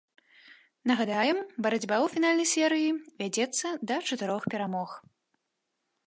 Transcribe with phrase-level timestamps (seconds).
[0.91, 2.89] Нагадаем, барацьба ў фінальнай серыі
[3.21, 4.89] вядзецца да чатырох перамог.